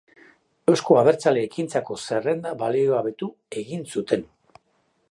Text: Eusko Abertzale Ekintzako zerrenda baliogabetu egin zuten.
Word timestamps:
Eusko 0.71 0.95
Abertzale 1.01 1.43
Ekintzako 1.49 1.99
zerrenda 2.09 2.55
baliogabetu 2.63 3.31
egin 3.65 3.87
zuten. 3.97 4.27